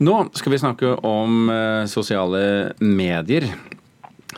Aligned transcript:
Nå 0.00 0.14
skal 0.32 0.54
vi 0.54 0.58
snakke 0.62 0.94
om 1.04 1.50
eh, 1.52 1.84
sosiale 1.84 2.72
medier. 2.80 3.44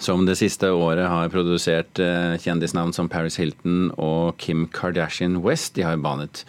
Som 0.02 0.24
det 0.26 0.34
siste 0.40 0.72
året 0.74 1.06
har 1.06 1.30
produsert 1.30 2.00
eh, 2.02 2.34
kjendisnavn 2.42 2.90
som 2.96 3.10
Paris 3.12 3.38
Hilton 3.38 3.92
og 3.94 4.40
Kim 4.42 4.64
Kardashian 4.75 5.38
West. 5.44 5.76
De 5.76 5.84
har 5.86 6.00
banet 6.02 6.42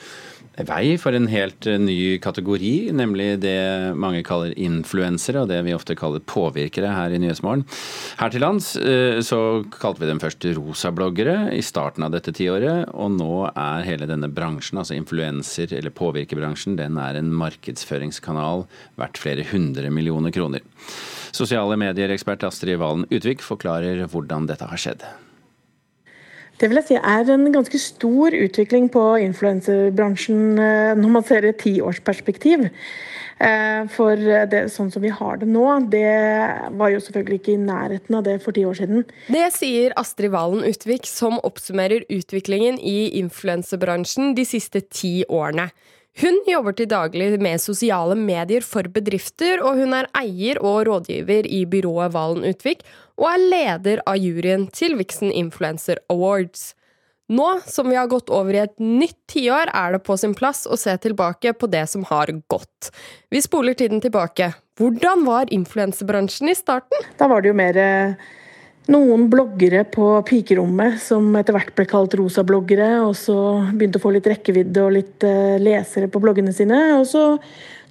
vei 0.61 0.97
for 1.01 1.15
en 1.17 1.25
helt 1.31 1.65
eh, 1.65 1.79
ny 1.81 2.17
kategori, 2.21 2.91
nemlig 2.93 3.39
det 3.41 3.95
mange 3.97 4.21
kaller 4.25 4.53
influensere, 4.59 5.41
og 5.41 5.49
det 5.49 5.61
vi 5.65 5.73
ofte 5.73 5.95
kaller 5.97 6.21
påvirkere 6.29 6.91
her 6.93 7.13
i 7.13 7.21
Nyhetsmorgen. 7.21 7.65
Her 8.19 8.33
til 8.33 8.45
lands 8.45 8.73
eh, 8.77 9.17
så 9.25 9.63
kalte 9.73 10.03
vi 10.03 10.11
dem 10.11 10.21
først 10.21 10.45
rosabloggere 10.59 11.49
i 11.57 11.63
starten 11.65 12.05
av 12.05 12.13
dette 12.13 12.35
tiåret, 12.35 12.91
og 12.93 13.15
nå 13.17 13.33
er 13.49 13.87
hele 13.87 14.09
denne 14.09 14.29
bransjen, 14.29 14.81
altså 14.83 14.97
influenser- 14.97 15.73
eller 15.73 15.93
påvirkerbransjen, 15.93 16.77
den 16.77 17.01
er 17.01 17.17
en 17.17 17.33
markedsføringskanal 17.33 18.67
verdt 19.01 19.21
flere 19.21 19.47
hundre 19.49 19.89
millioner 19.89 20.33
kroner. 20.33 20.61
Sosiale 21.33 21.79
medier-ekspert 21.81 22.45
Astrid 22.45 22.77
Valen 22.77 23.07
Utvik 23.09 23.41
forklarer 23.41 24.05
hvordan 24.05 24.45
dette 24.49 24.69
har 24.69 24.77
skjedd. 24.77 25.05
Det 26.61 26.69
vil 26.69 26.79
jeg 26.79 26.87
si 26.91 26.99
er 26.99 27.31
en 27.33 27.47
ganske 27.53 27.79
stor 27.81 28.35
utvikling 28.37 28.89
på 28.93 29.01
influenserbransjen 29.23 30.59
eh, 30.61 30.93
når 30.99 31.17
man 31.17 31.25
ser 31.27 31.47
et 31.49 31.59
tiårsperspektiv. 31.63 32.69
Eh, 33.43 33.81
for 33.91 34.19
det, 34.51 34.61
sånn 34.71 34.91
som 34.93 35.03
vi 35.03 35.11
har 35.11 35.41
det 35.41 35.49
nå, 35.49 35.65
det 35.91 36.05
var 36.77 36.93
jo 36.93 37.01
selvfølgelig 37.03 37.39
ikke 37.41 37.55
i 37.55 37.63
nærheten 37.65 38.19
av 38.19 38.27
det 38.27 38.37
for 38.43 38.55
ti 38.55 38.63
år 38.69 38.77
siden. 38.79 39.07
Det 39.33 39.47
sier 39.55 39.95
Astrid 39.99 40.31
Valen 40.35 40.63
Utvik, 40.69 41.09
som 41.09 41.41
oppsummerer 41.43 42.05
utviklingen 42.13 42.77
i 42.79 43.17
influenserbransjen 43.19 44.35
de 44.37 44.47
siste 44.47 44.85
ti 44.93 45.15
årene. 45.27 45.71
Hun 46.21 46.35
jobber 46.45 46.75
til 46.77 46.89
daglig 46.91 47.39
med 47.41 47.61
sosiale 47.61 48.13
medier 48.17 48.61
for 48.61 48.85
bedrifter, 48.93 49.63
og 49.65 49.79
hun 49.81 49.95
er 49.97 50.09
eier 50.19 50.59
og 50.61 50.83
rådgiver 50.85 51.47
i 51.49 51.63
byrået 51.65 52.13
Valen 52.13 52.45
Utvik, 52.45 52.83
og 53.17 53.31
er 53.31 53.41
leder 53.41 54.03
av 54.09 54.19
juryen 54.21 54.67
til 54.69 54.93
Vixen 54.99 55.33
Influencer 55.33 55.97
Awards. 56.13 56.75
Nå 57.33 57.47
som 57.65 57.89
vi 57.89 57.97
har 57.97 58.11
gått 58.11 58.29
over 58.29 58.53
i 58.53 58.61
et 58.61 58.75
nytt 58.83 59.17
tiår, 59.31 59.71
er 59.73 59.95
det 59.95 60.03
på 60.05 60.17
sin 60.19 60.35
plass 60.37 60.67
å 60.67 60.77
se 60.77 60.93
tilbake 61.01 61.55
på 61.57 61.69
det 61.71 61.87
som 61.89 62.05
har 62.11 62.29
gått. 62.51 62.91
Vi 63.33 63.41
spoler 63.41 63.73
tiden 63.79 64.03
tilbake. 64.03 64.51
Hvordan 64.77 65.25
var 65.25 65.49
influensebransjen 65.53 66.51
i 66.51 66.57
starten? 66.57 67.09
Da 67.17 67.29
var 67.31 67.41
det 67.41 67.53
jo 67.53 67.57
mer 67.57 67.79
eh, 67.79 68.31
noen 68.91 69.29
bloggere 69.31 69.83
på 69.87 70.07
pikerommet 70.27 70.99
som 71.01 71.31
etter 71.39 71.55
hvert 71.55 71.73
ble 71.77 71.85
kalt 71.89 72.15
rosabloggere, 72.19 72.89
og 73.05 73.15
så 73.17 73.37
begynte 73.71 74.01
å 74.01 74.03
få 74.03 74.13
litt 74.15 74.27
rekkevidde 74.27 74.83
og 74.83 74.95
litt 74.97 75.27
eh, 75.27 75.55
lesere 75.61 76.11
på 76.11 76.21
bloggene 76.23 76.53
sine. 76.55 76.79
Og 76.99 77.07
så 77.09 77.25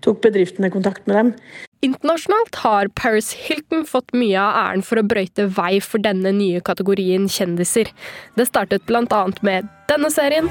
tok 0.03 0.23
bedriftene 0.25 0.73
kontakt 0.73 1.07
med 1.07 1.19
dem. 1.19 1.35
Internasjonalt 1.83 2.55
har 2.63 2.91
Paris 2.95 3.33
Hilton 3.35 3.83
fått 3.89 4.13
mye 4.15 4.39
av 4.39 4.59
æren 4.61 4.85
for 4.87 5.01
å 5.01 5.07
brøyte 5.07 5.49
vei 5.57 5.81
for 5.83 6.03
denne 6.03 6.31
nye 6.37 6.63
kategorien 6.63 7.27
kjendiser. 7.27 7.91
Det 8.39 8.47
startet 8.47 8.87
bl.a. 8.87 9.25
med 9.43 9.67
denne 9.91 10.13
serien. 10.15 10.47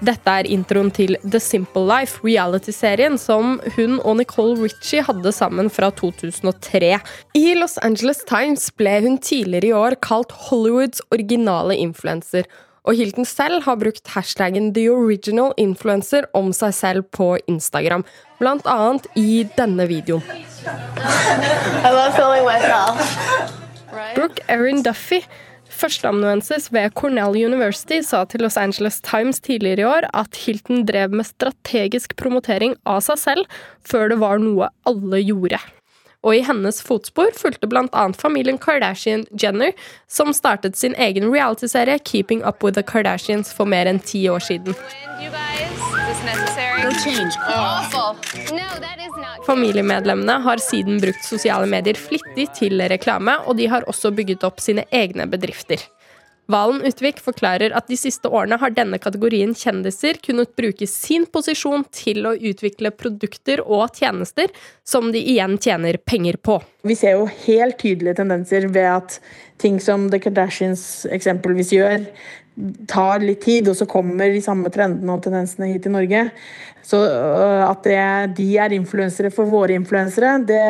Dette 0.00 0.32
er 0.32 0.48
introen 0.48 0.88
til 0.96 1.18
The 1.20 1.40
Simple 1.42 1.84
Life, 1.84 2.22
reality-serien 2.24 3.18
som 3.20 3.58
hun 3.76 3.98
og 4.00 4.16
Nicole 4.22 4.56
Ritchie 4.62 5.04
hadde 5.04 5.32
sammen 5.36 5.68
fra 5.72 5.90
2003. 5.92 6.94
I 7.36 7.46
Los 7.58 7.76
Angeles 7.84 8.24
Times 8.28 8.70
ble 8.80 8.96
hun 9.04 9.20
tidligere 9.20 9.70
i 9.70 9.76
år 9.76 9.98
kalt 10.00 10.32
Hollywoods 10.48 11.04
originale 11.12 11.76
influenser 11.76 12.48
og 12.88 12.96
Hilton 12.96 13.26
selv 13.28 13.62
har 13.66 13.76
brukt 13.80 14.08
hashtaggen 14.14 14.72
The 14.74 14.88
Original 14.90 15.52
Influencer 15.60 16.26
om 16.34 16.52
seg 16.56 16.72
selv 16.74 17.06
på 17.12 17.34
Instagram, 17.50 18.04
blant 18.40 18.66
annet 18.66 19.06
i 19.20 19.44
denne 19.58 19.86
videoen. 19.90 20.24
Brooke 24.16 24.42
Erin 24.48 24.82
Duffy, 24.86 25.20
førsteamanuensis 25.80 26.70
ved 26.74 26.94
Cornell 26.98 27.38
University, 27.40 28.02
sa 28.04 28.22
til 28.28 28.44
Los 28.44 28.60
Angeles 28.60 29.00
Times 29.06 29.40
tidligere 29.40 29.82
i 29.82 29.90
år 29.90 30.08
at 30.22 30.38
Hilton 30.44 30.86
drev 30.88 31.16
med 31.16 31.28
strategisk 31.28 32.16
promotering 32.20 32.76
av 32.84 33.02
seg 33.08 33.20
selv 33.24 33.60
før 33.86 34.12
det 34.12 34.22
var 34.22 34.42
noe 34.42 34.70
alle 34.88 35.24
gjorde 35.24 35.60
og 36.26 36.36
i 36.36 36.42
hennes 36.44 36.82
fotspor 36.84 37.32
fulgte 37.38 37.68
bl.a. 37.70 38.04
familien 38.16 38.58
Kardashian 38.60 39.24
Jenner, 39.32 39.72
som 40.08 40.34
startet 40.36 40.76
sin 40.76 40.96
egen 41.00 41.30
realityserie 41.32 41.98
Keeping 42.04 42.44
Up 42.44 42.64
With 42.64 42.76
The 42.76 42.84
Kardashians 42.84 43.54
for 43.56 43.68
mer 43.68 43.88
enn 43.88 44.02
ti 44.04 44.26
år 44.28 44.44
siden. 44.44 44.76
Familiemedlemmene 49.46 50.32
har 50.42 50.62
siden 50.62 50.98
brukt 51.02 51.24
sosiale 51.24 51.68
medier 51.70 51.98
flittig 51.98 52.48
til 52.58 52.82
reklame, 52.90 53.36
og 53.46 53.56
de 53.60 53.68
har 53.70 53.86
også 53.90 54.10
bygget 54.14 54.44
opp 54.46 54.58
sine 54.62 54.84
egne 54.90 55.26
bedrifter. 55.30 55.82
Valen 56.50 56.82
Utvik 56.82 57.20
forklarer 57.22 57.70
at 57.78 57.86
de 57.86 57.96
siste 57.98 58.26
årene 58.26 58.58
har 58.58 58.72
denne 58.74 58.98
kategorien 58.98 59.52
kjendiser 59.54 60.18
kunnet 60.24 60.50
bruke 60.58 60.88
sin 60.90 61.28
posisjon 61.30 61.84
til 61.94 62.26
å 62.26 62.34
utvikle 62.34 62.90
produkter 62.90 63.62
og 63.62 63.94
tjenester 63.94 64.50
som 64.82 65.12
de 65.14 65.22
igjen 65.34 65.54
tjener 65.62 66.00
penger 66.02 66.40
på. 66.42 66.58
Vi 66.82 66.96
ser 66.98 67.20
jo 67.20 67.28
helt 67.46 67.78
tydelige 67.78 68.18
tendenser 68.18 68.66
ved 68.66 68.88
at 68.96 69.20
ting 69.62 69.78
som 69.82 70.08
The 70.10 70.18
Kardashians 70.24 71.06
eksempelvis 71.12 71.70
gjør, 71.76 72.08
tar 72.90 73.22
litt 73.24 73.42
tid, 73.44 73.68
og 73.70 73.76
så 73.78 73.86
kommer 73.90 74.32
de 74.32 74.42
samme 74.44 74.72
trendene 74.72 75.16
og 75.16 75.22
tendensene 75.24 75.70
hit 75.72 75.84
til 75.86 75.94
Norge. 75.94 76.24
Så 76.86 77.00
øh, 77.04 77.64
at 77.66 77.84
det, 77.84 77.98
de 78.38 78.48
er 78.58 78.74
influensere 78.74 79.30
for 79.34 79.50
våre 79.50 79.76
influensere, 79.76 80.38
det, 80.48 80.62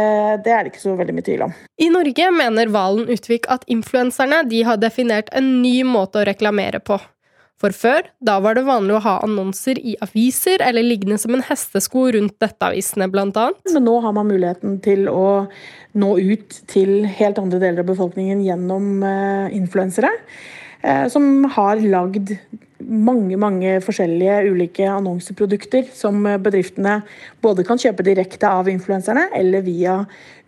det, 0.44 0.52
er 0.52 0.66
det 0.66 0.74
ikke 0.74 0.82
så 0.82 0.96
veldig 0.98 1.16
mye 1.16 1.28
tvil 1.28 1.46
om. 1.46 1.54
I 1.80 1.88
Norge 1.92 2.32
mener 2.34 2.74
Valen 2.74 3.08
Utvik 3.12 3.48
at 3.52 3.64
influenserne 3.70 4.42
har 4.66 4.82
definert 4.82 5.32
en 5.36 5.60
ny 5.62 5.80
måte 5.86 6.20
å 6.20 6.28
reklamere 6.28 6.82
på. 6.82 7.00
For 7.60 7.76
før, 7.76 8.06
da 8.24 8.38
var 8.40 8.56
det 8.56 8.64
vanlig 8.64 8.94
å 8.96 9.02
ha 9.04 9.18
annonser 9.20 9.76
i 9.84 9.92
aviser 10.00 10.62
eller 10.64 10.86
liggende 10.86 11.18
som 11.20 11.34
en 11.36 11.44
hestesko 11.44 12.06
rundt 12.16 12.38
nettavisene, 12.40 13.10
blant 13.12 13.36
annet. 13.36 13.60
Men 13.74 13.84
nå 13.84 13.98
har 14.00 14.14
man 14.16 14.30
muligheten 14.30 14.78
til 14.84 15.10
å 15.12 15.44
nå 16.00 16.14
ut 16.16 16.56
til 16.72 17.04
helt 17.18 17.40
andre 17.42 17.60
deler 17.60 17.84
av 17.84 17.90
befolkningen 17.92 18.40
gjennom 18.46 19.04
uh, 19.04 19.52
influensere. 19.52 20.08
Eh, 20.82 21.06
som 21.12 21.44
har 21.56 21.80
lagd 21.84 22.36
mange 22.80 23.36
mange 23.36 23.74
forskjellige 23.84 24.36
ulike 24.50 24.86
annonseprodukter 24.88 25.90
som 25.94 26.24
bedriftene 26.42 27.00
både 27.44 27.64
kan 27.68 27.78
kjøpe 27.80 28.04
direkte 28.06 28.48
av 28.48 28.68
influenserne, 28.72 29.26
eller 29.36 29.64
via 29.66 29.98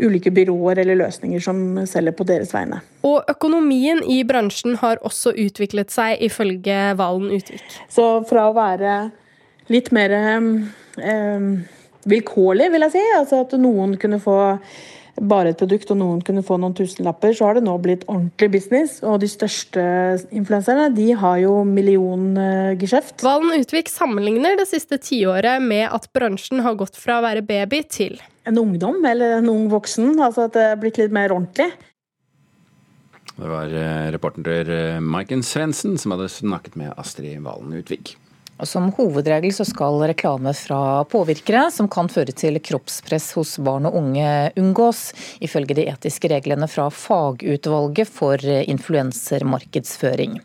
ulike 0.01 0.33
byråer 0.35 0.81
eller 0.83 0.99
løsninger 1.03 1.43
som 1.45 1.83
selger 1.89 2.17
på 2.17 2.27
deres 2.29 2.55
vegne. 2.55 2.81
Og 3.07 3.21
økonomien 3.31 4.03
i 4.09 4.23
bransjen 4.25 4.79
har 4.81 5.03
også 5.05 5.35
utviklet 5.45 5.93
seg, 5.93 6.17
ifølge 6.25 6.79
Valen 6.99 7.37
Utvik. 7.37 7.63
Så 7.93 8.09
fra 8.29 8.49
å 8.49 8.57
være 8.57 8.97
litt 9.73 9.93
mer 9.95 10.17
eh, 10.17 11.39
vilkårlig, 12.09 12.73
vil 12.73 12.89
jeg 12.89 12.97
si, 12.97 13.05
altså 13.19 13.45
at 13.45 13.55
noen 13.61 13.97
kunne 14.01 14.21
få 14.23 14.39
bare 15.21 15.53
et 15.53 15.61
produkt 15.61 15.91
og 15.93 15.99
noen 16.01 16.23
kunne 16.25 16.43
få 16.47 16.57
noen 16.61 16.75
tusenlapper, 16.77 17.35
så 17.37 17.49
har 17.49 17.59
det 17.59 17.65
nå 17.67 17.75
blitt 17.83 18.07
ordentlig 18.09 18.49
business. 18.55 18.99
Og 19.05 19.21
de 19.23 19.29
største 19.31 19.83
influenserne 20.33 20.89
de 20.97 21.11
har 21.19 21.39
jo 21.43 21.59
milliongeskjeft. 21.69 23.23
Valen 23.27 23.61
Utvik 23.61 23.93
sammenligner 23.93 24.57
det 24.59 24.69
siste 24.71 24.99
tiåret 25.03 25.63
med 25.63 25.87
at 25.91 26.09
bransjen 26.17 26.65
har 26.65 26.79
gått 26.81 26.99
fra 27.01 27.21
å 27.21 27.27
være 27.27 27.45
baby 27.47 27.83
til 27.89 28.21
En 28.49 28.59
ungdom 28.59 29.05
eller 29.07 29.37
en 29.37 29.51
ung 29.53 29.69
voksen. 29.71 30.17
Altså 30.19 30.49
at 30.49 30.57
det 30.57 30.65
er 30.73 30.81
blitt 30.81 30.99
litt 30.99 31.13
mer 31.15 31.31
ordentlig. 31.31 31.71
Det 33.33 33.49
var 33.49 33.71
eh, 33.71 34.09
reporter 34.13 34.71
eh, 34.71 34.99
Maiken 35.01 35.45
Svendsen 35.47 35.95
som 35.99 36.15
hadde 36.15 36.29
snakket 36.33 36.75
med 36.77 36.93
Astrid 37.01 37.39
Valen 37.45 37.73
Utvik. 37.79 38.17
Og 38.63 38.69
Som 38.71 38.93
hovedregel 38.95 39.51
så 39.51 39.65
skal 39.67 39.97
reklame 40.07 40.53
fra 40.55 41.03
påvirkere 41.11 41.65
som 41.75 41.89
kan 41.91 42.07
føre 42.07 42.31
til 42.31 42.61
kroppspress 42.63 43.33
hos 43.35 43.57
barn 43.59 43.89
og 43.89 43.97
unge 43.99 44.27
unngås, 44.55 45.01
ifølge 45.43 45.75
de 45.75 45.89
etiske 45.91 46.31
reglene 46.31 46.69
fra 46.71 46.85
fagutvalget 46.95 48.07
for 48.07 48.39
influensermarkedsføring. 48.39 50.37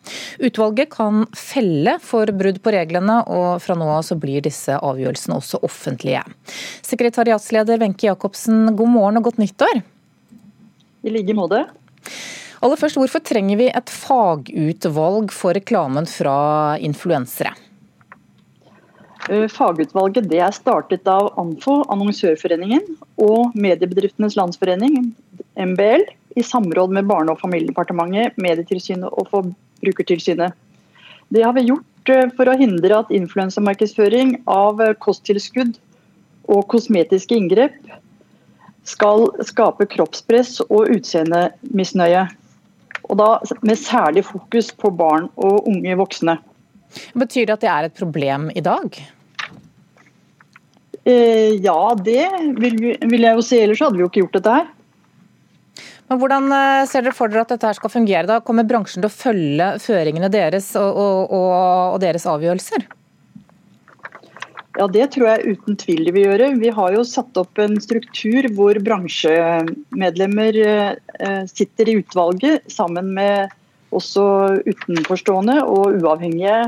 Utvalget 0.41 0.89
kan 0.95 1.27
felle 1.37 1.99
for 2.01 2.33
brudd 2.33 2.57
på 2.65 2.73
reglene, 2.73 3.19
og 3.29 3.61
fra 3.61 3.77
nå 3.77 3.91
av 3.99 4.01
så 4.07 4.17
blir 4.17 4.41
disse 4.47 4.73
avgjørelsene 4.73 5.37
også 5.37 5.61
offentlige. 5.67 6.25
Sekretariatsleder 6.89 7.77
Wenche 7.85 8.09
Jacobsen, 8.09 8.73
god 8.73 8.93
morgen 8.95 9.21
og 9.21 9.29
godt 9.29 9.43
nyttår. 9.43 9.83
I 11.05 11.13
like 11.13 11.37
måte. 11.37 11.67
Aller 12.65 12.81
først, 12.81 12.97
Hvorfor 12.97 13.21
trenger 13.21 13.61
vi 13.61 13.69
et 13.69 13.93
fagutvalg 13.93 15.29
for 15.29 15.53
reklamen 15.53 16.09
fra 16.09 16.41
influensere? 16.81 17.53
Eh, 19.29 19.47
fagutvalget 19.51 20.31
er 20.31 20.53
startet 20.55 21.07
av 21.11 21.33
ANFO, 21.39 21.81
Annonsørforeningen, 21.91 22.85
og 23.19 23.55
Mediebedriftenes 23.55 24.37
Landsforening, 24.39 25.11
MBL, 25.57 26.07
i 26.37 26.45
samråd 26.45 26.93
med 26.93 27.09
Barne- 27.09 27.33
og 27.33 27.41
familiedepartementet, 27.41 28.37
Medietilsynet 28.37 29.09
og 29.11 29.27
Forbrukertilsynet. 29.33 30.53
Det 31.33 31.43
har 31.43 31.53
vi 31.57 31.65
gjort 31.67 31.85
gjort 32.07 32.35
for 32.37 32.49
å 32.49 32.57
hindre 32.57 33.01
at 33.01 33.11
influensamarkedsføring 33.13 34.43
av 34.47 34.81
kosttilskudd 35.03 35.77
og 36.47 36.67
kosmetiske 36.71 37.35
inngrep 37.35 37.75
skal 38.87 39.27
skape 39.43 39.87
kroppspress 39.91 40.61
og 40.69 40.87
utseendemisnøye. 40.95 42.27
Og 43.07 43.19
da 43.19 43.29
med 43.61 43.79
særlig 43.79 44.25
fokus 44.27 44.71
på 44.71 44.91
barn 44.91 45.29
og 45.35 45.67
unge 45.67 45.95
voksne. 45.99 46.37
Betyr 47.15 47.47
det 47.47 47.57
at 47.57 47.63
det 47.65 47.71
er 47.71 47.87
et 47.87 47.99
problem 47.99 48.49
i 48.55 48.63
dag? 48.63 48.95
Eh, 51.07 51.55
ja, 51.63 51.95
det 52.03 52.25
vil, 52.59 52.75
vil, 52.99 53.23
jeg 53.23 53.37
jo 53.37 53.45
si. 53.45 53.61
Ellers 53.63 53.83
hadde 53.83 53.95
vi 53.95 54.03
jo 54.03 54.09
ikke 54.11 54.25
gjort 54.25 54.37
dette 54.39 54.57
her. 54.57 54.67
Men 56.07 56.19
Hvordan 56.21 56.51
eh, 56.55 56.83
ser 56.87 57.05
dere 57.05 57.15
for 57.15 57.31
dere 57.31 57.45
at 57.45 57.53
dette 57.53 57.69
her 57.69 57.77
skal 57.77 57.93
fungere? 57.93 58.27
da? 58.27 58.41
Kommer 58.43 58.67
bransjen 58.67 59.03
til 59.03 59.09
å 59.09 59.15
følge 59.15 59.71
føringene 59.83 60.31
deres 60.31 60.73
og, 60.79 60.99
og, 60.99 61.35
og, 61.39 61.99
deres 62.03 62.27
avgjørelser? 62.27 62.87
Ja, 64.77 64.85
Det 64.93 65.07
tror 65.15 65.31
jeg 65.31 65.55
uten 65.55 65.77
tvil 65.79 66.03
de 66.05 66.13
vil 66.13 66.27
gjøre. 66.27 66.51
Vi 66.61 66.71
har 66.75 66.93
jo 66.93 67.05
satt 67.07 67.39
opp 67.39 67.59
en 67.63 67.79
struktur 67.81 68.45
hvor 68.57 68.77
bransjemedlemmer 68.85 70.59
eh, 70.63 71.45
sitter 71.49 71.89
i 71.89 71.97
utvalget 72.03 72.67
sammen 72.71 73.13
med 73.15 73.55
også 73.95 74.27
utenforstående 74.67 75.61
og 75.63 76.01
uavhengige 76.01 76.67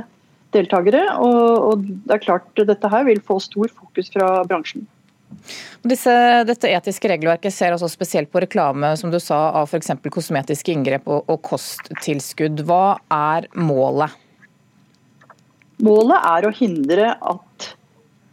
deltakere. 0.55 1.03
Og, 1.23 1.83
det 2.05 2.17
er 2.17 2.23
klart 2.23 2.63
dette 2.69 2.91
her 2.91 3.05
vil 3.07 3.21
få 3.25 3.39
stor 3.43 3.71
fokus 3.73 4.11
fra 4.13 4.31
bransjen. 4.49 4.87
Disse, 5.87 6.13
dette 6.49 6.71
etiske 6.73 7.09
regelverket 7.11 7.53
ser 7.53 7.75
også 7.75 7.87
spesielt 7.91 8.31
på 8.33 8.41
reklame 8.43 8.91
som 8.99 9.11
du 9.13 9.19
sa, 9.21 9.37
av 9.61 9.69
f.eks. 9.69 9.93
kosmetiske 10.11 10.73
inngrep 10.73 11.07
og, 11.07 11.29
og 11.29 11.39
kosttilskudd. 11.45 12.65
Hva 12.67 12.97
er 13.13 13.47
målet? 13.55 14.17
Målet 15.85 16.25
er 16.27 16.47
å 16.47 16.55
hindre 16.55 17.13
at 17.15 17.69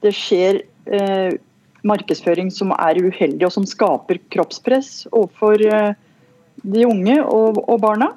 det 0.03 0.13
skjer 0.17 0.65
eh, 0.91 1.37
markedsføring 1.87 2.51
som 2.51 2.73
er 2.75 2.99
uheldig 2.99 3.47
og 3.47 3.55
som 3.55 3.67
skaper 3.69 4.19
kroppspress 4.35 5.07
overfor 5.13 5.63
eh, 5.63 5.93
de 6.67 6.87
unge 6.89 7.21
og, 7.23 7.61
og, 7.63 7.79
barna. 7.85 8.11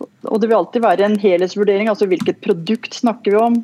Og 0.00 0.40
Det 0.40 0.48
vil 0.48 0.56
alltid 0.56 0.84
være 0.84 1.06
en 1.06 1.18
helhetsvurdering. 1.20 1.88
altså 1.88 2.06
Hvilket 2.06 2.42
produkt 2.44 2.94
snakker 2.94 3.34
vi 3.34 3.40
om? 3.40 3.60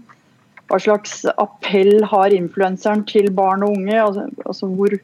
Hva 0.67 0.81
slags 0.83 1.21
appell 1.39 2.05
har 2.05 2.35
influenseren 2.35 3.05
til 3.07 3.31
barn 3.31 3.63
og 3.63 3.77
unge? 3.77 4.01
Altså, 4.03 4.27
altså 4.47 4.67
Hvor 4.67 4.97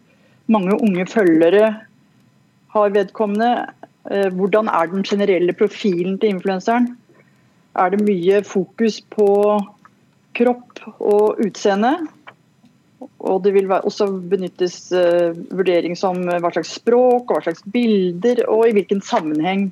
mange 0.47 0.79
unge 0.81 1.07
følgere 1.07 1.69
har 2.75 2.97
vedkommende? 2.97 3.67
Eh, 4.11 4.29
hvordan 4.35 4.69
er 4.69 4.91
den 4.91 5.05
generelle 5.07 5.53
profilen 5.53 6.19
til 6.19 6.35
influenseren? 6.35 6.97
Er 7.77 7.91
det 7.91 8.03
mye 8.05 8.43
fokus 8.45 9.01
på 9.01 9.29
kropp 10.35 10.83
og 10.99 11.39
utseende? 11.41 11.95
Og 13.23 13.43
det 13.45 13.55
vil 13.55 13.71
også 13.73 14.07
benyttes 14.31 14.93
uh, 14.95 15.35
vurdering 15.51 15.97
som 15.99 16.21
hva 16.23 16.51
slags 16.55 16.75
språk, 16.79 17.31
hva 17.31 17.41
slags 17.43 17.65
bilder, 17.75 18.45
og 18.51 18.69
i 18.69 18.75
hvilken 18.77 19.01
sammenheng 19.03 19.71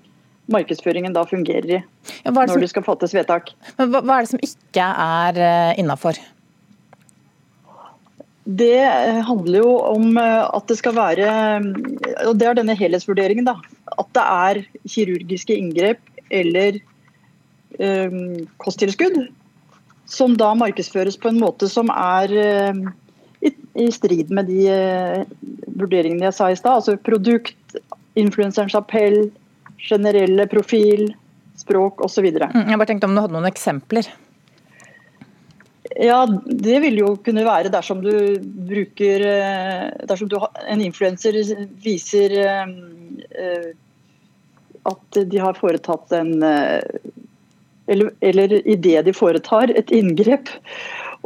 markedsføringen 0.52 1.14
da 1.16 1.24
fungerer 1.28 1.78
i. 1.78 1.80
Ja, 2.24 2.32
når 2.32 2.52
når 2.52 2.66
det 2.66 2.72
skal 2.72 2.86
fattes 2.86 3.14
vedtak. 3.16 3.54
Men 3.78 3.92
hva, 3.92 4.02
hva 4.04 4.18
er 4.18 4.26
det 4.26 4.32
som 4.34 4.44
ikke 4.44 4.90
er 5.06 5.40
eh, 5.46 5.72
innafor? 5.82 6.20
Det 8.50 8.76
eh, 8.82 9.20
handler 9.26 9.60
jo 9.62 9.74
om 9.92 10.20
at 10.20 10.70
det 10.70 10.78
skal 10.80 10.96
være 10.96 11.26
og 12.26 12.38
Det 12.40 12.46
er 12.48 12.56
denne 12.58 12.78
helhetsvurderingen. 12.78 13.46
da, 13.46 13.58
At 13.98 14.10
det 14.16 14.24
er 14.24 14.62
kirurgiske 14.88 15.56
inngrep 15.56 16.00
eller 16.30 16.80
um, 17.78 18.46
kosttilskudd 18.62 19.28
som 20.10 20.34
da 20.38 20.52
markedsføres 20.58 21.18
på 21.20 21.30
en 21.30 21.38
måte 21.42 21.68
som 21.70 21.90
er 21.94 22.32
um, 22.72 22.86
i, 23.46 23.52
i 23.78 23.86
strid 23.94 24.32
med 24.34 24.50
de 24.50 24.64
uh, 24.66 25.22
vurderingene 25.78 26.26
jeg 26.28 26.36
sa 26.36 26.50
i 26.50 26.58
stad. 26.58 26.80
Altså 26.80 26.96
produkt, 27.06 27.78
influenserens 28.18 28.74
appell, 28.78 29.28
generelle 29.88 30.46
profil, 30.50 31.10
språk 31.58 32.00
osv. 32.04 32.26
Mm, 32.30 32.68
jeg 32.70 32.80
bare 32.80 32.88
tenkte 32.88 33.08
om 33.08 33.16
du 33.16 33.22
hadde 33.22 33.36
noen 33.36 33.50
eksempler? 33.50 34.08
Ja, 36.00 36.22
Det 36.46 36.76
vil 36.84 37.00
jo 37.00 37.14
kunne 37.24 37.44
være 37.44 37.72
dersom 37.72 38.02
du 38.04 38.12
bruker 38.38 39.24
eh, 39.26 39.86
Dersom 40.06 40.28
du, 40.30 40.36
en 40.38 40.84
influenser 40.84 41.34
viser 41.82 42.36
uh, 42.46 43.72
at 44.86 45.18
de 45.32 45.40
har 45.42 45.58
foretatt 45.58 46.14
en 46.20 46.30
Eller, 47.90 48.12
eller 48.20 48.54
idet 48.68 49.02
de 49.08 49.12
foretar 49.16 49.72
et 49.74 49.90
inngrep, 49.90 50.46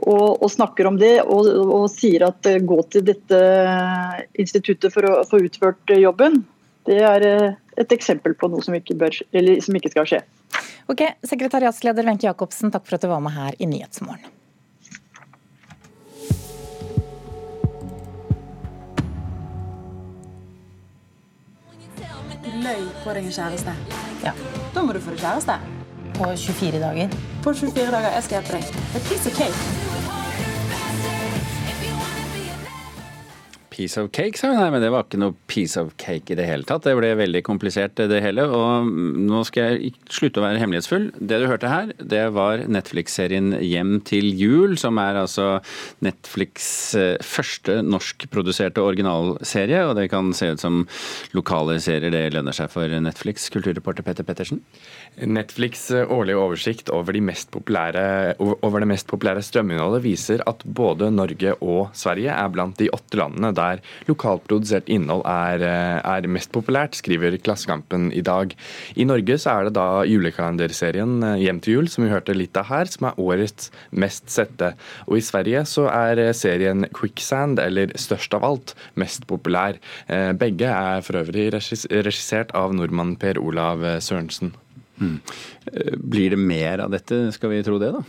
og, 0.02 0.42
og, 0.42 0.50
snakker 0.50 0.88
om 0.88 0.98
det 0.98 1.14
og, 1.22 1.46
og, 1.46 1.86
sier 1.92 2.26
at 2.26 2.46
eh, 2.50 2.62
gå 2.62 2.80
til 2.90 3.04
dette 3.06 3.38
instituttet 4.40 4.94
for 4.94 5.06
å 5.06 5.22
få 5.28 5.44
utført 5.46 5.94
eh, 5.94 6.02
jobben, 6.02 6.42
det 6.84 7.00
er 7.00 7.26
eh, 7.26 7.58
et 7.80 7.92
eksempel 7.96 8.36
på 8.38 8.48
noe 8.52 8.64
som 8.64 8.76
ikke, 8.76 8.96
bør, 8.98 9.16
som 9.64 9.78
ikke 9.78 9.92
skal 9.92 10.08
skje. 10.08 10.22
Ok, 10.92 11.02
Sekretariatsleder 11.24 12.06
Wenche 12.06 12.28
Jacobsen, 12.28 12.72
takk 12.74 12.86
for 12.86 12.98
at 12.98 13.04
du 13.04 13.08
var 13.08 13.22
med 13.24 13.32
her 13.34 13.56
i 13.58 13.68
Nyhetsmorgen. 13.70 14.32
Løy 22.64 22.84
på 23.02 23.12
deg 23.16 23.24
en 23.24 23.32
kjæreste. 23.34 23.72
Ja. 24.24 24.32
Da 24.76 24.84
må 24.84 24.94
du 24.94 25.00
få 25.02 25.16
deg 25.16 25.24
kjæreste. 25.24 25.58
På 26.14 26.30
24 26.30 26.80
dager. 26.84 27.18
På 27.42 27.52
24 27.52 27.90
dager. 27.90 28.14
Jeg 28.14 28.28
skal 28.28 28.40
hjelpe 28.40 28.60
deg. 28.60 28.86
Det 28.92 29.02
er 29.02 29.10
piece 29.10 29.32
of 29.32 29.36
cake. 29.40 29.93
Piece 33.74 33.98
of 33.98 34.12
cake, 34.14 34.38
sa 34.38 34.52
hun. 34.52 34.60
Nei, 34.60 34.68
men 34.70 34.82
det 34.84 34.92
var 34.94 35.02
ikke 35.08 35.18
noe 35.18 35.34
piece 35.50 35.80
of 35.80 35.88
cake 35.98 36.30
i 36.30 36.36
det 36.38 36.46
hele 36.46 36.62
tatt. 36.68 36.84
Det 36.86 36.94
ble 36.94 37.08
veldig 37.18 37.40
komplisert, 37.42 37.98
det 37.98 38.20
hele. 38.22 38.44
Og 38.46 38.86
nå 38.86 39.40
skal 39.48 39.74
jeg 39.74 39.94
slutte 40.14 40.38
å 40.38 40.44
være 40.44 40.60
hemmelighetsfull. 40.62 41.08
Det 41.18 41.40
du 41.42 41.48
hørte 41.50 41.72
her, 41.72 41.90
det 41.98 42.22
var 42.36 42.62
Netflix-serien 42.70 43.56
Hjem 43.58 43.96
til 44.06 44.30
jul, 44.38 44.76
som 44.78 45.00
er 45.02 45.18
altså 45.24 45.48
Netflix' 46.06 46.68
eh, 47.00 47.18
første 47.18 47.80
norskproduserte 47.82 48.84
originalserie. 48.84 49.82
Og 49.88 49.98
det 49.98 50.06
kan 50.14 50.30
se 50.38 50.52
ut 50.54 50.62
som 50.62 50.84
lokale 51.34 51.80
serier. 51.82 52.14
Det 52.14 52.30
lønner 52.36 52.54
seg 52.54 52.70
for 52.70 52.86
Netflix. 52.86 53.50
Kulturreporter 53.50 54.06
Petter 54.06 54.26
Pettersen. 54.28 54.62
Netflix' 55.22 55.92
årlige 55.94 56.38
oversikt 56.40 56.90
over, 56.90 57.14
de 57.14 57.34
populære, 57.52 58.34
over, 58.40 58.80
det 58.80 58.88
mest 58.88 59.06
populære 59.06 59.42
strøminnholdet 59.42 60.02
viser 60.02 60.42
at 60.46 60.64
både 60.64 61.10
Norge 61.14 61.54
og 61.62 61.90
Sverige 61.94 62.32
er 62.34 62.48
blant 62.50 62.78
de 62.78 62.90
åtte 62.90 63.18
landene 63.18 63.52
der 63.54 63.82
lokalprodusert 64.08 64.88
innhold 64.88 65.22
er, 65.24 65.62
er, 66.02 66.26
mest 66.26 66.50
populært, 66.52 66.96
skriver 66.98 67.36
Klassekampen 67.38 68.10
i 68.12 68.22
dag. 68.26 68.56
I 68.96 69.04
Norge 69.04 69.38
så 69.38 69.54
er 69.54 69.68
det 69.68 69.76
da 69.78 70.02
julekalenderserien 70.08 71.22
Hjem 71.38 71.60
til 71.62 71.78
jul, 71.78 71.88
som 71.88 72.04
vi 72.04 72.10
hørte 72.10 72.34
litt 72.34 72.56
av 72.58 72.68
her, 72.72 72.90
som 72.90 73.08
er 73.08 73.20
årets 73.20 73.70
mest 73.94 74.30
sette. 74.32 74.72
Og 75.06 75.18
i 75.18 75.24
Sverige 75.24 75.64
så 75.68 75.86
er 75.92 76.32
serien 76.34 76.88
Quicksand, 76.94 77.62
eller 77.62 77.94
Størst 78.00 78.34
av 78.34 78.44
alt, 78.46 78.74
mest 78.98 79.28
populær. 79.30 79.78
Eh, 80.08 80.32
begge 80.38 80.68
er 80.70 81.06
for 81.06 81.22
øvrig 81.22 81.50
regissert 81.54 82.54
av 82.58 82.74
nordmannen 82.74 83.16
Per 83.20 83.38
Olav 83.42 83.84
Sørensen. 84.02 84.54
Mm. 85.04 85.98
Blir 86.00 86.34
det 86.34 86.40
mer 86.40 86.86
av 86.86 86.94
dette, 86.94 87.26
skal 87.36 87.52
vi 87.54 87.64
tro 87.66 87.80
det, 87.82 87.92
da? 87.96 88.04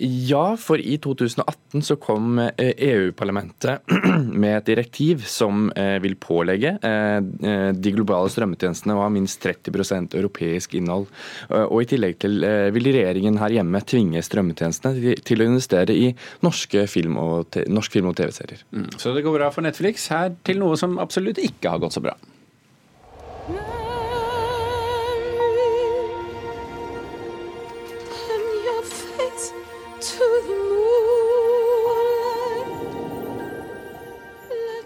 Ja, 0.00 0.54
for 0.56 0.80
i 0.80 0.94
2018 0.96 1.82
så 1.84 1.98
kom 2.00 2.38
EU-parlamentet 2.40 3.90
eh, 3.92 4.06
e 4.08 4.20
med 4.42 4.54
et 4.56 4.70
direktiv 4.70 5.26
som 5.28 5.66
eh, 5.76 5.98
vil 6.00 6.16
pålegge 6.16 6.72
de 6.80 7.92
globale 7.92 8.30
strømmetjenestene 8.32 8.96
å 8.96 9.02
ha 9.02 9.10
minst 9.12 9.42
30% 9.44 10.16
europeisk 10.16 10.78
innhold. 10.78 11.08
Og 11.50 11.82
i 11.82 11.88
tillegg 11.90 12.18
til 12.22 12.40
vil 12.74 12.88
regjeringen 12.88 13.36
her 13.40 13.56
hjemme 13.58 13.82
tvinge 13.84 14.22
strømmetjenestene 14.24 15.16
til 15.26 15.42
å 15.42 15.50
investere 15.50 15.96
i 15.96 16.08
norske 16.44 16.86
film 16.90 17.18
og 17.20 17.60
norsk 17.68 17.98
film- 17.98 18.10
og 18.12 18.16
TV-serier. 18.20 18.64
Mm. 18.72 18.88
Så 18.96 19.12
det 19.16 19.24
går 19.26 19.38
bra 19.38 19.52
for 19.54 19.66
Netflix 19.66 20.08
her 20.12 20.32
til 20.46 20.62
noe 20.62 20.78
som 20.80 20.98
absolutt 21.02 21.42
ikke 21.42 21.74
har 21.74 21.82
gått 21.82 21.98
så 21.98 22.04
bra. 22.04 22.16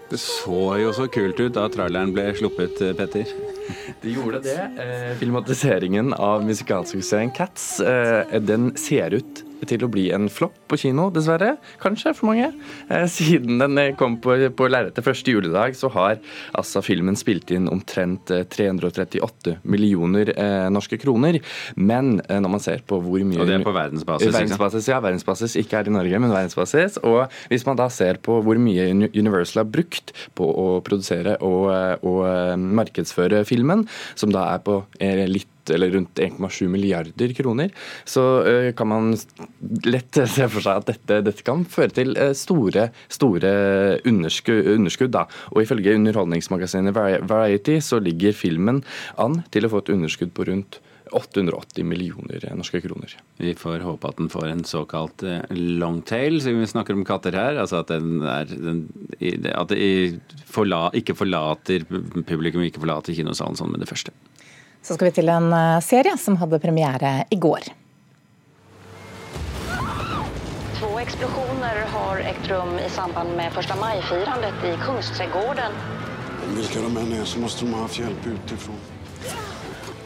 Det 0.09 0.19
så 0.21 0.77
jo 0.79 0.93
så 0.95 1.07
kult 1.11 1.39
ut 1.39 1.55
da 1.57 1.65
traileren 1.71 2.13
ble 2.15 2.29
sluppet, 2.37 2.79
Petter. 2.95 3.27
Det 4.01 4.13
gjorde 4.13 4.39
det. 4.45 4.55
Eh, 4.79 5.11
filmatiseringen 5.19 6.13
av 6.13 6.45
musikalsuksessen 6.47 7.33
Cats 7.35 7.79
eh, 7.83 8.39
den 8.39 8.71
ser 8.79 9.17
ut 9.19 9.43
til 9.65 9.85
å 9.85 9.89
bli 9.91 10.07
en 10.15 10.27
flopp 10.31 10.55
på 10.69 10.77
kino, 10.81 11.07
dessverre. 11.13 11.55
Kanskje, 11.81 12.13
for 12.17 12.29
mange. 12.29 12.51
Eh, 12.93 13.05
siden 13.11 13.61
den 13.61 13.79
eh, 13.81 13.93
kom 13.97 14.19
på, 14.21 14.35
på 14.57 14.69
lerretet 14.69 15.05
første 15.05 15.33
juledag, 15.33 15.75
så 15.77 15.89
har 15.95 16.19
altså 16.57 16.83
filmen 16.85 17.17
spilt 17.19 17.51
inn 17.55 17.69
omtrent 17.71 18.29
338 18.53 19.53
eh, 19.53 19.59
millioner 19.67 20.33
eh, 20.35 20.67
norske 20.73 20.99
kroner. 21.01 21.39
Men 21.75 22.19
eh, 22.27 22.39
når 22.43 22.53
man 22.57 22.63
ser 22.63 22.83
på 22.87 22.99
hvor 23.03 23.25
mye 23.25 23.41
Og 23.41 23.49
det 23.49 23.57
er 23.59 23.65
på 23.65 23.75
verdensbasis? 23.75 24.33
verdensbasis 24.35 24.91
ja, 24.91 25.01
verdensbasis. 25.03 25.57
Ikke 25.63 25.81
her 25.81 25.89
i 25.89 25.95
Norge, 25.95 26.21
men 26.21 26.33
verdensbasis. 26.33 27.01
Og 27.07 27.25
hvis 27.51 27.67
man 27.67 27.79
da 27.79 27.89
ser 27.93 28.21
på 28.23 28.39
hvor 28.45 28.61
mye 28.61 28.89
Universal 29.17 29.63
har 29.63 29.69
brukt 29.71 30.13
på 30.37 30.47
å 30.47 30.67
produsere 30.85 31.37
og, 31.45 31.69
og 32.05 32.59
markedsføre 32.77 33.43
filmen, 33.47 33.85
som 34.19 34.33
da 34.33 34.47
er 34.53 34.63
på 34.65 34.81
litt 35.27 35.49
eller 35.73 35.93
rundt 35.95 36.19
1,7 36.23 36.67
milliarder 36.71 37.33
kroner, 37.37 37.73
så 38.05 38.25
uh, 38.45 38.71
kan 38.77 38.91
man 38.91 39.11
lett 39.87 40.21
se 40.35 40.49
for 40.51 40.63
seg 40.63 40.81
at 40.81 40.91
dette, 40.91 41.21
dette 41.29 41.45
kan 41.47 41.65
føre 41.69 41.93
til 41.99 42.15
uh, 42.17 42.31
store, 42.37 42.89
store 43.13 43.53
underskudd. 44.07 44.73
underskudd 44.77 45.15
da. 45.15 45.27
Og 45.53 45.63
ifølge 45.65 45.95
underholdningsmagasinet 45.97 46.95
Variety 46.97 47.79
så 47.83 48.01
ligger 48.03 48.35
filmen 48.37 48.83
an 49.21 49.41
til 49.53 49.67
å 49.67 49.71
få 49.71 49.83
et 49.83 49.95
underskudd 49.95 50.35
på 50.35 50.47
rundt 50.51 50.81
880 51.11 51.85
millioner 51.87 52.43
norske 52.55 52.81
kroner. 52.83 53.13
Vi 53.37 53.53
får 53.57 53.83
håpe 53.85 54.09
at 54.09 54.19
den 54.19 54.29
får 54.31 54.47
en 54.51 54.63
såkalt 54.67 55.23
eh, 55.23 55.43
longtail, 55.51 56.39
siden 56.43 56.63
vi 56.63 56.69
snakker 56.71 56.97
om 56.97 57.05
katter 57.07 57.37
her. 57.37 57.59
Altså 57.61 57.81
at 57.81 57.91
den, 57.91 58.21
er, 58.27 58.51
den, 58.51 58.83
at 59.53 59.71
det 59.71 60.19
forla, 60.49 60.87
ikke 60.97 61.17
forlater 61.17 61.85
publikum, 61.87 62.65
ikke 62.65 62.83
forlater 62.83 63.17
kinosalen 63.17 63.59
sånn 63.59 63.73
med 63.73 63.83
det 63.83 63.91
første. 63.91 64.15
Så 64.87 64.95
skal 64.95 65.09
vi 65.09 65.17
til 65.17 65.27
en 65.27 65.51
eh, 65.51 65.81
serie 65.83 66.13
som 66.15 66.37
hadde 66.39 66.61
premiere 66.63 67.25
i 67.29 67.35
går. 67.35 67.65
To 70.77 70.91
eksplosjoner 71.01 71.81
har 71.91 72.21
ekt 72.31 72.47
rum 72.47 72.77
i 72.79 72.87
samband 72.95 73.35
med 73.35 73.51
1. 73.51 73.73
mai-firandet 73.81 74.63
i 74.63 74.77
Kungsträdgården. 74.85 75.75
Hvilke 76.53 76.85
de 76.85 76.93
enn 77.03 77.17
er, 77.19 77.25
så 77.27 77.43
må 77.43 77.51
de 77.51 77.73
ha 77.73 77.83
hatt 77.83 77.99
hjelp 77.99 78.29
utifrån 78.31 78.79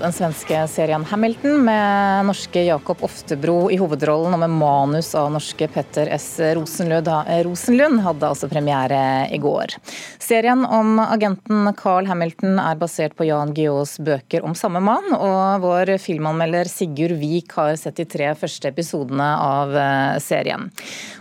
den 0.01 0.13
svenske 0.15 0.57
serien 0.71 1.03
Hamilton 1.05 1.59
med 1.65 2.25
norske 2.25 2.63
Jakob 2.65 3.03
Oftebro 3.05 3.69
i 3.73 3.77
hovedrollen 3.77 4.33
og 4.33 4.41
med 4.41 4.53
manus 4.55 5.11
av 5.17 5.29
norske 5.33 5.67
Petter 5.69 6.09
S. 6.15 6.27
Rosenlund, 6.57 7.09
Rosenlund 7.45 8.01
hadde 8.05 8.29
altså 8.31 8.49
premiere 8.49 9.01
i 9.33 9.37
går. 9.41 9.75
Serien 10.21 10.65
om 10.65 10.97
agenten 11.03 11.69
Carl 11.77 12.09
Hamilton 12.09 12.57
er 12.63 12.79
basert 12.81 13.13
på 13.17 13.27
Jan 13.29 13.53
Guillaus 13.53 13.97
bøker 14.01 14.45
om 14.47 14.55
samme 14.57 14.81
mann, 14.83 15.05
og 15.13 15.61
vår 15.65 15.93
filmanmelder 16.01 16.69
Sigurd 16.71 17.19
Vik 17.21 17.53
har 17.59 17.75
sett 17.79 18.01
de 18.01 18.07
tre 18.09 18.31
første 18.37 18.71
episodene 18.71 19.29
av 19.37 19.75
eh, 19.77 20.17
serien. 20.23 20.69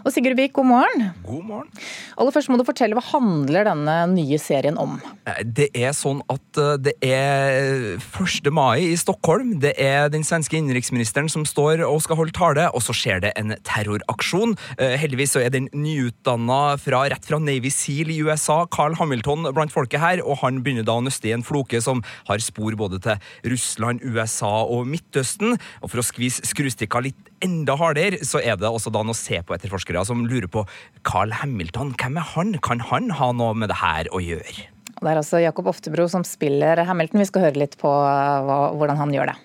Og 0.04 0.14
Sigurd 0.14 0.40
Vik, 0.40 0.54
god 0.56 0.70
morgen. 0.70 1.10
God 1.26 1.44
morgen. 1.44 1.84
Aller 2.16 2.36
først 2.36 2.52
må 2.52 2.56
du 2.60 2.64
fortelle, 2.68 2.96
Hva 2.96 3.04
handler 3.12 3.68
denne 3.68 3.98
nye 4.14 4.40
serien 4.40 4.80
om? 4.80 4.96
Eh, 5.28 5.44
det 5.44 5.70
er 5.76 5.92
sånn 5.96 6.24
at 6.32 6.62
eh, 6.64 6.76
det 6.88 6.96
er 7.04 8.00
1. 8.00 8.52
mai 8.54 8.69
mai 8.70 8.92
i 8.92 8.98
Stockholm. 8.98 9.56
Det 9.62 9.72
er 9.80 10.10
den 10.12 10.22
svenske 10.26 10.54
innenriksministeren 10.58 11.30
som 11.32 11.42
står 11.48 11.82
og 11.86 12.02
skal 12.04 12.18
holde 12.20 12.34
tale, 12.36 12.68
og 12.76 12.84
så 12.84 12.94
skjer 12.94 13.22
det 13.24 13.32
en 13.40 13.54
terroraksjon. 13.66 14.54
Eh, 14.76 14.94
heldigvis 15.00 15.34
så 15.34 15.42
er 15.42 15.50
den 15.54 15.66
nyutdanna 15.74 16.76
fra, 16.78 17.02
rett 17.10 17.26
fra 17.26 17.40
Navy 17.42 17.72
Seal 17.74 18.12
i 18.14 18.20
USA, 18.22 18.62
Carl 18.70 18.94
Hamilton, 19.00 19.48
blant 19.56 19.74
folket 19.74 20.02
her, 20.02 20.22
og 20.22 20.42
han 20.44 20.62
begynner 20.62 20.86
da 20.86 20.98
å 21.00 21.04
nøste 21.04 21.30
i 21.30 21.34
en 21.34 21.46
floke 21.46 21.82
som 21.82 22.04
har 22.30 22.42
spor 22.44 22.78
både 22.78 23.00
til 23.02 23.50
Russland, 23.50 24.04
USA 24.06 24.52
og 24.62 24.86
Midtøsten. 24.90 25.58
Og 25.80 25.90
for 25.90 26.02
å 26.02 26.06
skvise 26.06 26.46
skrustikka 26.46 27.02
litt 27.02 27.30
enda 27.42 27.74
hardere, 27.80 28.22
så 28.26 28.42
er 28.42 28.60
det 28.60 28.70
også 28.70 28.94
da 28.94 29.02
å 29.02 29.16
se 29.16 29.40
på 29.42 29.56
etterforskere 29.56 30.06
som 30.06 30.28
lurer 30.28 30.50
på 30.52 30.66
Carl 31.08 31.34
Hamilton. 31.42 31.96
Hvem 31.98 32.20
er 32.20 32.34
han? 32.36 32.58
Kan 32.62 32.84
han 32.92 33.16
ha 33.18 33.32
noe 33.34 33.56
med 33.56 33.72
det 33.72 33.82
her 33.82 34.12
å 34.14 34.22
gjøre? 34.22 34.69
Det 35.00 35.08
er 35.08 35.16
altså 35.16 35.38
Jakob 35.40 35.70
Oftebro 35.70 36.04
som 36.12 36.24
spiller 36.28 36.82
Hamilton. 36.84 37.22
Vi 37.22 37.28
skal 37.30 37.46
høre 37.46 37.60
litt 37.62 37.78
på 37.80 37.88
eh, 37.88 38.40
hva, 38.44 38.58
hvordan 38.76 38.98
han 39.00 39.14
gjør 39.14 39.30
det. 39.32 39.36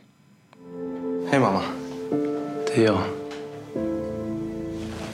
Hei, 1.32 1.40
mamma. 1.40 1.62
Det 2.68 2.74
er 2.76 2.90
jeg. 2.90 2.98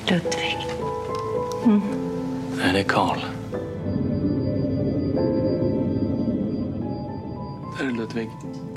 Ludvig. 0.10 0.56
Mm. 1.62 1.84
Nei, 2.58 2.72
det 2.74 2.82
er 2.82 2.88
Carl. 2.90 3.22
Det 7.78 7.86
er 7.86 7.94
Ludvig. 8.00 8.26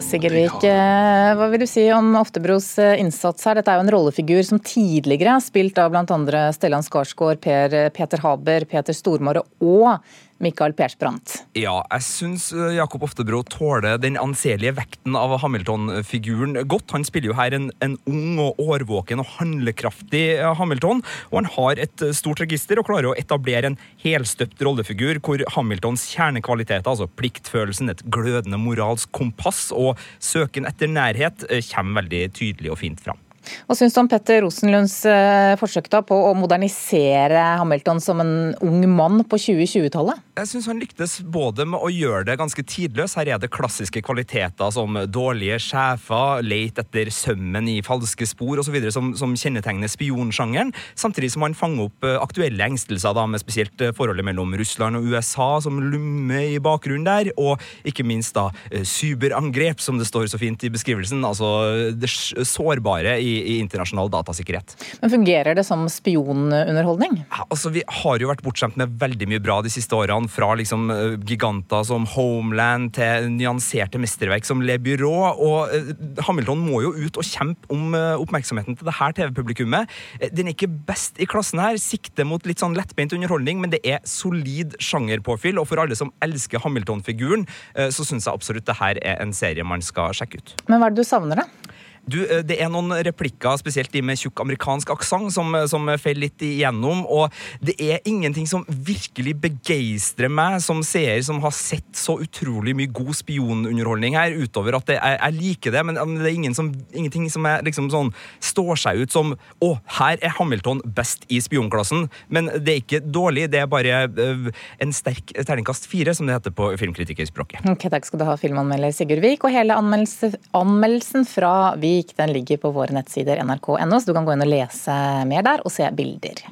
Sigurd 0.04 0.36
Vik, 0.36 0.66
eh, 0.68 1.30
hva 1.38 1.48
vil 1.48 1.64
du 1.64 1.66
si 1.70 1.86
om 1.96 2.12
Oftebros 2.20 2.74
eh, 2.82 2.98
innsats 3.00 3.48
her? 3.48 3.56
Dette 3.56 3.72
er 3.72 3.80
jo 3.80 3.86
en 3.86 3.94
rollefigur 3.94 4.44
som 4.44 4.60
tidligere 4.60 5.38
har 5.38 5.42
spilt 5.44 5.80
av 5.80 5.96
bl.a. 5.96 6.44
Stellan 6.52 6.84
Skarsgård, 6.84 7.40
per, 7.40 7.72
Peter 7.96 8.20
Haber, 8.20 8.68
Peter 8.68 8.92
Stormare 8.96 9.46
og 9.64 9.96
Michael 10.42 10.74
Persbrandt. 10.76 11.36
Ja, 11.56 11.76
jeg 11.92 12.04
syns 12.06 12.48
eh, 12.54 12.74
Jakob 12.78 13.04
Oftebro 13.06 13.42
tåler 13.46 14.00
den 14.02 14.18
anselige 14.20 14.74
vekten 14.76 15.16
av 15.18 15.36
Hamilton-figuren 15.42 16.58
godt. 16.70 16.90
Han 16.96 17.06
spiller 17.06 17.30
jo 17.30 17.38
her 17.38 17.54
en, 17.56 17.70
en, 17.84 17.96
ung 18.10 18.40
og 18.42 18.60
årvåken 18.62 19.22
og 19.22 19.30
handlekraftig 19.38 20.24
eh, 20.34 20.50
Hamilton, 20.58 21.04
og 21.30 21.38
han 21.40 21.50
har 21.56 21.82
et 21.86 22.04
eh, 22.04 22.14
stort 22.16 22.42
register 22.42 22.80
og 22.80 22.88
klarer 22.90 23.12
å 23.12 23.16
etablere 23.20 23.72
en 23.72 23.78
helstøpt 24.02 24.62
rollefigur 24.66 25.22
hvor 25.24 25.44
Hamiltons 25.56 26.08
kjernekvaliteter, 26.12 26.90
altså 26.90 27.08
pliktfølelsen, 27.20 27.92
et 27.94 28.04
glødende 28.12 28.60
moralsk 28.60 29.12
kompass 29.14 29.68
og 29.74 30.00
søken 30.18 30.66
etter 30.68 30.90
nærhet, 30.90 31.46
kommer 31.70 32.02
veldig 32.02 32.26
tydelig 32.34 32.74
og 32.74 32.80
fint 32.82 33.00
fram. 33.04 33.23
Hva 33.66 33.76
syns 33.76 33.94
du 33.94 34.00
om 34.02 34.08
Petter 34.10 34.42
Rosenlunds 34.44 34.96
eh, 35.08 35.54
forsøk 35.60 35.88
da 35.92 36.00
på 36.06 36.16
å 36.28 36.32
modernisere 36.36 37.40
Hamilton 37.60 38.00
som 38.02 38.22
en 38.22 38.34
ung 38.64 38.84
mann 38.90 39.22
på 39.28 39.38
2020-tallet? 39.40 40.22
Jeg 40.38 40.50
syns 40.50 40.68
han 40.70 40.80
lyktes 40.82 41.18
både 41.22 41.66
med 41.68 41.82
å 41.84 41.90
gjøre 41.92 42.26
det 42.28 42.38
ganske 42.40 42.64
tidløs. 42.66 43.16
Her 43.18 43.34
er 43.34 43.42
det 43.42 43.52
klassiske 43.54 44.02
kvaliteter 44.04 44.72
som 44.74 44.98
dårlige 45.06 45.60
sjefer, 45.62 46.42
leit 46.46 46.80
etter 46.80 47.10
sømmen 47.14 47.68
i 47.70 47.78
falske 47.86 48.26
spor 48.28 48.62
osv. 48.62 48.78
Som, 48.94 49.12
som 49.18 49.36
kjennetegner 49.38 49.90
spionsjangeren. 49.90 50.72
Samtidig 50.98 51.32
som 51.34 51.46
han 51.46 51.56
fanger 51.58 51.88
opp 51.88 52.08
eh, 52.08 52.18
aktuelle 52.20 52.68
engstelser 52.68 53.16
da, 53.16 53.26
med 53.30 53.42
spesielt 53.42 53.84
eh, 53.84 53.94
forholdet 53.96 54.26
mellom 54.26 54.54
Russland 54.58 54.98
og 54.98 55.08
USA, 55.12 55.50
som 55.64 55.80
lummer 55.82 56.56
i 56.56 56.62
bakgrunnen 56.62 57.06
der. 57.06 57.32
Og 57.40 57.62
ikke 57.86 58.06
minst 58.06 58.36
da 58.36 58.48
cyberangrep, 58.84 59.82
som 59.82 60.00
det 60.00 60.08
står 60.08 60.28
så 60.32 60.40
fint 60.40 60.64
i 60.66 60.72
beskrivelsen. 60.72 61.22
Altså 61.26 61.92
det 61.94 62.10
sårbare 62.10 63.16
i 63.22 63.33
i, 63.40 63.58
internasjonal 63.62 64.10
datasikkerhet. 64.12 64.76
Men 65.02 65.12
Fungerer 65.14 65.56
det 65.56 65.64
som 65.66 65.84
spionunderholdning? 65.90 67.20
Ja, 67.30 67.46
altså, 67.48 67.70
Vi 67.74 67.84
har 67.86 68.20
jo 68.20 68.30
vært 68.30 68.42
bortskjemt 68.44 68.78
med 68.80 68.96
veldig 69.00 69.28
mye 69.30 69.42
bra 69.42 69.60
de 69.64 69.72
siste 69.72 69.96
årene. 69.96 70.30
Fra 70.30 70.52
liksom 70.58 70.88
eh, 70.92 71.16
giganter 71.28 71.84
som 71.86 72.06
Homeland 72.14 72.94
til 72.96 73.30
nyanserte 73.34 74.00
mesterverk 74.02 74.46
som 74.46 74.62
Le 74.64 74.78
Bureau. 74.82 75.32
Og 75.34 75.74
uh, 75.74 75.92
Hamilton 76.26 76.64
må 76.64 76.82
jo 76.84 76.94
ut 76.96 77.20
og 77.20 77.26
kjempe 77.28 77.70
om 77.72 77.94
uh, 77.96 78.14
oppmerksomheten 78.22 78.78
til 78.78 78.88
det 78.88 78.96
her 78.98 79.14
TV-publikummet. 79.16 79.90
Den 80.34 80.48
er 80.48 80.56
ikke 80.56 80.70
best 80.88 81.20
i 81.22 81.28
klassen 81.30 81.62
her. 81.62 81.78
Sikter 81.80 82.28
mot 82.28 82.44
litt 82.48 82.62
sånn 82.62 82.76
lettbeint 82.78 83.14
underholdning, 83.16 83.62
men 83.62 83.74
det 83.74 83.82
er 83.86 84.02
solid 84.08 84.76
sjangerpåfyll. 84.82 85.60
Og 85.62 85.68
for 85.70 85.82
alle 85.82 85.98
som 85.98 86.12
elsker 86.24 86.62
Hamilton-figuren, 86.64 87.46
så 87.74 88.06
syns 88.06 88.26
jeg 88.26 88.34
absolutt 88.34 88.66
det 88.68 88.78
her 88.78 88.98
er 89.04 89.20
en 89.22 89.34
serie 89.36 89.66
man 89.66 89.82
skal 89.84 90.14
sjekke 90.16 90.40
ut. 90.40 90.54
Men 90.68 90.80
hva 90.80 90.90
er 90.90 90.94
det 90.94 91.04
du 91.04 91.08
savner, 91.08 91.42
da? 91.42 91.73
Du, 92.06 92.20
eh, 92.26 92.42
Det 92.44 92.58
er 92.60 92.68
noen 92.72 92.92
replikker, 93.04 93.56
spesielt 93.60 93.92
de 93.92 94.02
med 94.04 94.18
tjukk 94.20 94.42
amerikansk 94.44 94.90
aksent, 94.92 95.32
som, 95.32 95.54
eh, 95.54 95.66
som 95.66 95.86
faller 95.98 96.20
litt 96.26 96.38
igjennom. 96.38 97.04
Og 97.08 97.32
det 97.62 97.74
er 97.80 98.00
ingenting 98.04 98.46
som 98.46 98.64
virkelig 98.64 99.34
begeistrer 99.40 100.28
meg 100.30 100.60
som 100.60 100.82
seer 100.82 101.22
som 101.22 101.40
har 101.40 101.50
sett 101.50 101.92
så 101.92 102.18
utrolig 102.20 102.74
mye 102.76 102.92
god 102.92 103.14
spionunderholdning 103.14 104.14
her, 104.14 104.32
utover 104.32 104.76
at 104.76 104.86
det, 104.86 104.98
jeg, 105.00 105.18
jeg, 105.20 105.34
liker 105.40 105.72
det, 105.72 105.84
men 105.84 105.94
det 105.94 106.26
er 106.26 106.34
ingen 106.34 106.54
som, 106.54 106.72
ingenting 106.92 107.30
som 107.30 107.46
er, 107.46 107.62
liksom 107.62 107.90
sånn, 107.90 108.12
står 108.40 108.76
seg 108.76 109.00
ut 109.00 109.10
som 109.10 109.34
Å, 109.64 109.80
her 109.98 110.18
er 110.20 110.34
Hamilton 110.36 110.80
best 110.84 111.24
i 111.32 111.38
spionklassen. 111.40 112.10
Men 112.28 112.50
det 112.52 112.72
er 112.72 112.82
ikke 112.82 113.00
dårlig, 113.00 113.48
det 113.50 113.62
er 113.62 113.70
bare 113.70 114.04
øh, 114.08 114.50
en 114.82 114.92
sterk 114.92 115.32
terningkast 115.32 115.86
fire, 115.88 116.14
som 116.14 116.26
det 116.26 116.36
heter 116.36 116.54
på 116.54 116.76
filmkritikerspråket. 116.78 117.64
Ok, 117.70 117.88
Takk 117.90 118.04
skal 118.04 118.20
du 118.20 118.26
ha, 118.28 118.36
filmanmelder 118.36 118.92
Sigurd 118.92 119.22
Vik. 119.24 119.46
Og 119.46 119.54
hele 119.54 119.76
anmeldelsen 119.78 121.24
fra 121.28 121.74
Vi 121.80 121.93
Vik 121.94 122.16
den 122.18 122.32
ligger 122.34 122.58
på 122.58 122.74
våre 122.74 122.96
nettsider 122.96 123.42
nrk.no, 123.44 124.00
så 124.00 124.10
du 124.10 124.16
kan 124.16 124.26
gå 124.26 124.34
inn 124.34 124.42
og 124.42 124.50
lese 124.50 124.98
mer 125.30 125.46
der 125.46 125.62
og 125.62 125.70
se 125.70 125.86
bilder. 125.94 126.42